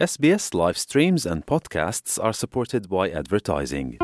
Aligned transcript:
SBS 0.00 0.54
live 0.54 0.78
streams 0.78 1.26
and 1.26 1.44
podcasts 1.44 2.18
are 2.18 2.32
supported 2.32 2.88
by 2.88 3.10
advertising. 3.10 3.98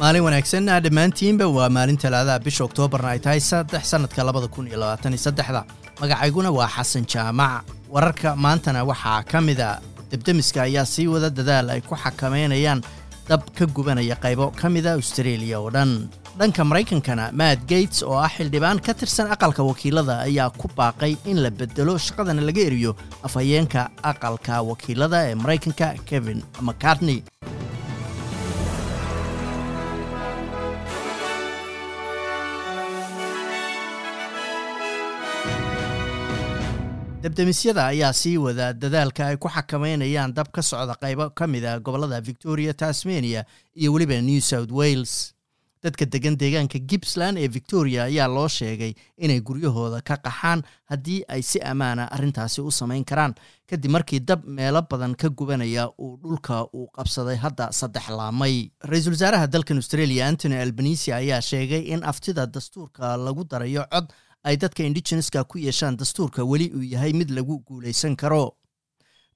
maalin 0.00 0.22
wanaagsan 0.26 0.66
dhammaantiinba 0.84 1.46
waa 1.56 1.68
maalin 1.76 1.98
talaadaha 2.04 2.38
bisha 2.46 2.62
oktoobarna 2.68 3.08
ay 3.14 3.18
tahay 3.24 3.40
saddex 3.50 3.82
sannadka 3.92 4.20
labada 4.28 4.48
kun 4.54 4.66
iyo 4.70 4.78
labaatan 4.82 5.12
iyo 5.14 5.22
saddexda. 5.26 5.62
Magacayguna 6.00 6.50
waa 6.58 6.68
xasan 6.76 7.04
jaamac. 7.12 7.64
Wararka 7.94 8.36
maantana 8.36 8.84
waxaa 8.90 9.22
ka 9.30 9.40
mida 9.40 9.80
debdemiska 10.10 10.62
ayaa 10.62 10.84
sii 10.86 11.06
wada 11.12 11.30
dadaal 11.30 11.70
ay 11.74 11.80
ku 11.80 11.94
xakameynayaan 11.96 12.80
dab 13.28 13.42
ka 13.58 13.66
gubanaya 13.66 14.16
qaybo 14.24 14.46
ka 14.60 14.68
mida 14.70 14.92
austareeliya 14.94 15.58
oo 15.60 15.70
dhan 15.70 15.90
dhanka 16.38 16.62
maraykankana 16.70 17.24
matt 17.40 17.60
gates 17.72 17.98
oo 18.08 18.18
ah 18.26 18.30
xildhibaan 18.36 18.78
ka 18.86 18.92
tirsan 19.00 19.30
aqalka 19.34 19.62
wakiilada 19.70 20.14
ayaa 20.28 20.50
ku 20.60 20.66
baaqay 20.78 21.12
in 21.30 21.38
la 21.44 21.50
bedelo 21.60 21.94
shaqadana 22.06 22.42
laga 22.48 22.62
eriyo 22.70 22.92
afhayeenka 23.26 23.80
aqalka 24.12 24.54
wakiilada 24.70 25.18
ee 25.30 25.34
maraykanka 25.42 25.86
kevin 26.08 26.40
mccartney. 26.66 27.18
Debdemisyada 37.22 37.86
ayaa 37.86 38.12
sii 38.12 38.36
wada 38.38 38.72
dadaalka 38.72 39.26
ay 39.26 39.36
ku 39.36 39.48
xakameynayaan 39.50 40.32
dab 40.34 40.48
ka 40.54 40.62
socda 40.62 40.94
qaybo 41.02 41.30
ka 41.34 41.46
mid 41.50 41.64
a 41.66 41.80
gobollada 41.80 42.20
victoria 42.22 42.72
tasmania 42.74 43.42
iyo 43.74 43.92
weliba 43.92 44.20
new 44.22 44.40
south 44.40 44.70
wales 44.70 45.34
dadka 45.82 46.04
degan 46.12 46.36
deegaanka 46.40 46.78
gippsland 46.90 47.38
ee 47.38 47.48
victoria 47.48 48.04
ayaa 48.04 48.28
loo 48.28 48.48
sheegay 48.48 48.92
inay 49.24 49.40
guryahooda 49.40 50.00
ka 50.08 50.16
qaxaan 50.26 50.62
haddii 50.90 51.20
ay 51.28 51.42
si 51.42 51.58
ammaana 51.60 52.04
arrintaasi 52.16 52.60
u 52.60 52.70
samayn 52.70 53.04
karaan. 53.04 53.34
Kadib 53.70 53.90
markii 53.90 54.20
dab 54.20 54.44
meelo 54.58 54.82
badan 54.90 55.14
ka 55.14 55.28
gubanaya 55.28 55.88
uu 55.98 56.16
dhulka 56.22 56.64
uu 56.74 56.86
qabsaday 56.96 57.36
hadda 57.36 57.72
saddex 57.72 58.08
laamay. 58.18 58.70
Ra'iisul 58.90 59.12
wasaaraha 59.16 59.46
dalkan 59.46 59.76
australia 59.82 60.26
antony 60.26 60.56
albanisi 60.56 61.12
ayaa 61.12 61.40
sheegay 61.40 61.82
in 61.94 62.02
aftida 62.02 62.46
dastuurka 62.46 63.16
lagu 63.16 63.44
darayo 63.44 63.84
cod 63.92 64.06
ay 64.44 64.56
dadka 64.56 64.82
indigeneska 64.88 65.44
ku 65.44 65.58
yeeshaan 65.58 65.96
dastuurka 65.96 66.44
weli 66.44 66.70
uu 66.74 66.82
yahay 66.94 67.12
mid 67.12 67.30
lagu 67.30 67.58
guulaysan 67.68 68.16
karo. 68.16 68.54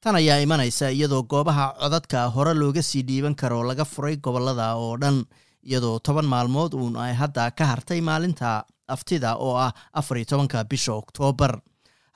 Tan 0.03 0.17
ayaa 0.17 0.41
imanaysa 0.43 0.91
iyadoo 0.91 1.23
goobaha 1.23 1.67
codadka 1.81 2.27
hore 2.35 2.55
looga 2.55 2.83
sii 2.83 3.03
dhiiban 3.09 3.35
karo 3.35 3.63
laga 3.63 3.85
furay 3.85 4.17
gobollada 4.17 4.75
oo 4.75 4.97
dhan 5.03 5.25
iyadoo 5.69 5.99
toban 5.99 6.27
maalmood 6.27 6.75
uun 6.75 6.97
ay 6.97 7.15
hadda 7.15 7.51
ka 7.59 7.65
hartay 7.73 8.01
maalinta 8.01 8.65
aftida 8.95 9.37
oo 9.37 9.57
ah 9.67 9.73
afar 9.93 10.17
iyo 10.19 10.25
tobanka 10.33 10.65
bisha 10.65 10.93
oktoobar 10.93 11.53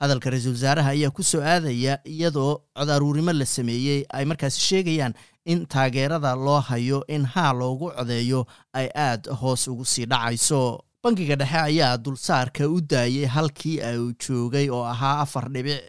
hadalka 0.01 0.29
ra'iisul 0.29 0.53
wasaaraha 0.57 0.89
ayaa 0.95 1.11
ku 1.17 1.23
soo 1.23 1.41
aadaya 1.41 1.93
iyadoo 2.05 2.51
cod 2.77 2.89
aruurimo 2.95 3.33
la 3.33 3.45
sameeyey 3.45 4.05
ay 4.13 4.25
markaasi 4.25 4.59
sheegayaan 4.69 5.13
in 5.45 5.65
taageerada 5.65 6.35
loo 6.35 6.59
hayo 6.69 6.99
in 7.07 7.25
haa 7.25 7.53
loogu 7.53 7.87
codeeyo 7.97 8.45
ay 8.73 8.87
aad 8.95 9.27
hoos 9.41 9.67
ugu 9.67 9.85
sii 9.85 10.05
dhacayso. 10.05 10.83
Bankiga 11.03 11.35
dhexe 11.39 11.57
ayaa 11.69 11.97
dulsaarka 11.97 12.67
u 12.69 12.81
daayay 12.81 13.25
halkii 13.25 13.79
uu 13.99 14.11
joogay 14.23 14.67
oo 14.69 14.83
ahaa 14.83 15.21
afar 15.23 15.45
dhibic 15.53 15.81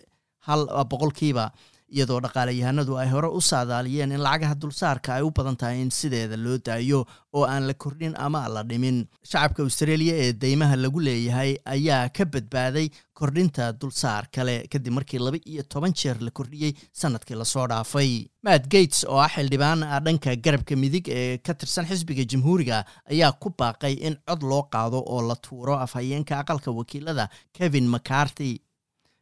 hal 0.47 0.62
boqolkiiba 0.91 1.51
iyadoo 1.97 2.20
dhaqaalayahanadu 2.27 2.98
ay 3.03 3.08
hore 3.14 3.28
u 3.39 3.41
saadaaliyeen 3.50 4.12
in 4.17 4.20
lacagaha 4.27 4.55
dulsaarka 4.62 5.14
ay 5.19 5.22
u 5.22 5.31
badan 5.39 5.56
tahay 5.56 5.81
in 5.84 5.91
sideeda 5.91 6.36
loo 6.36 6.58
daayo 6.69 7.00
oo 7.34 7.45
aan 7.45 7.67
la 7.69 7.75
kordhin 7.75 8.14
ama 8.27 8.48
la 8.48 8.62
dhimin. 8.70 8.98
Shacabka 9.30 9.62
australia 9.62 10.14
ee 10.25 10.33
deymaha 10.33 10.77
lagu 10.77 11.00
leeyahay 11.08 11.56
ayaa 11.75 12.08
ka 12.17 12.25
badbaaday 12.34 12.86
kordhinta 13.20 13.72
dulsaar 13.80 14.25
kale 14.36 14.55
kadib 14.72 14.92
markii 14.98 15.19
laba 15.27 15.39
iyo 15.53 15.62
toban 15.72 15.92
jeer 16.00 16.17
la 16.27 16.30
kordhiyey 16.30 16.72
sannadkii 17.00 17.36
la 17.41 17.45
soo 17.45 17.67
dhaafay. 17.72 18.11
Matt 18.47 18.69
gates 18.75 19.05
oo 19.08 19.19
ah 19.25 19.28
xildhibaan 19.34 19.80
dhanka 20.06 20.36
garabka 20.47 20.77
midig 20.77 21.08
ee 21.08 21.39
ka 21.39 21.55
tirsan 21.55 21.86
xisbiga 21.91 22.24
jamhuuriga 22.33 22.85
ayaa 23.12 23.33
ku 23.42 23.51
baaqay 23.58 23.95
in 24.08 24.17
cod 24.29 24.42
loo 24.52 24.62
qaado 24.74 25.02
oo 25.07 25.20
la 25.29 25.36
tuuro 25.36 25.74
afhayeenka 25.86 26.39
aqalka 26.42 26.70
wakiilada 26.80 27.29
kevin 27.58 27.89
mccarthy 27.95 28.52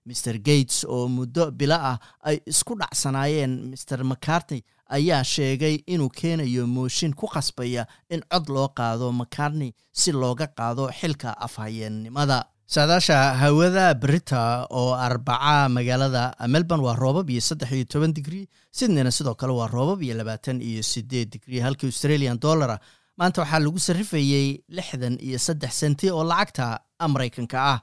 mr 0.08 0.34
gates 0.48 0.84
oo 0.94 1.08
muddo 1.16 1.50
bilo 1.50 1.74
ah 1.90 1.98
ay 2.28 2.36
isku 2.52 2.74
dhacsanaayeen 2.80 3.52
mr 3.72 3.98
mccartney 4.10 4.60
ayaa 4.96 5.24
sheegay 5.34 5.74
inuu 5.92 6.10
keenayo 6.18 6.66
mooshin 6.76 7.12
ku 7.20 7.26
qasbaya 7.34 7.86
in 8.14 8.20
cod 8.32 8.46
loo 8.56 8.68
qaado 8.78 9.12
mccartney 9.20 9.70
si 10.00 10.12
looga 10.12 10.46
qaado 10.58 10.84
xilka 11.00 11.30
afhayeennimada 11.46 12.38
saadaasha 12.74 13.16
hawada 13.40 13.94
brita 13.94 14.66
oo 14.70 14.94
arbaca 15.06 15.68
magaalada 15.76 16.22
melbourne 16.54 16.84
waa 16.86 16.96
roobab 17.02 17.30
iyo 17.30 17.40
saddex 17.48 17.70
iyo 17.72 17.84
toban 17.84 18.12
digrii 18.16 18.46
sydneyna 18.78 19.10
sidoo 19.10 19.34
kale 19.34 19.52
waa 19.52 19.66
roobab 19.76 20.02
iyo 20.02 20.14
labaatan 20.20 20.58
iyo 20.62 20.82
sideed 20.82 21.28
digrii 21.34 21.60
halkii 21.66 21.86
australian 21.92 22.38
dollara 22.40 22.78
maanta 23.18 23.40
waxaa 23.42 23.58
lagu 23.64 23.78
sarrifayey 23.78 24.48
lixdan 24.68 25.14
iyo 25.28 25.38
saddex 25.38 25.72
senti 25.82 26.10
oo 26.10 26.24
lacagta 26.24 26.80
maraykanka 27.14 27.58
ah 27.72 27.78